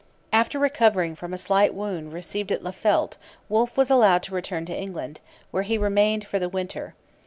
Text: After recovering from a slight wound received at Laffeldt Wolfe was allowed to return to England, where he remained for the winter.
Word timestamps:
After 0.33 0.57
recovering 0.57 1.13
from 1.15 1.31
a 1.31 1.37
slight 1.37 1.75
wound 1.75 2.11
received 2.11 2.51
at 2.51 2.63
Laffeldt 2.63 3.17
Wolfe 3.49 3.77
was 3.77 3.91
allowed 3.91 4.23
to 4.23 4.33
return 4.33 4.65
to 4.65 4.75
England, 4.75 5.19
where 5.51 5.61
he 5.61 5.77
remained 5.77 6.25
for 6.25 6.39
the 6.39 6.49
winter. 6.49 6.95